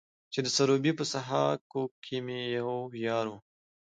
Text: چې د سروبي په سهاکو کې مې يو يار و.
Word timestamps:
چې 0.33 0.39
د 0.45 0.47
سروبي 0.55 0.91
په 0.99 1.03
سهاکو 1.13 1.83
کې 2.03 2.17
مې 2.25 2.39
يو 2.57 2.71
يار 3.05 3.25
و. 3.29 3.33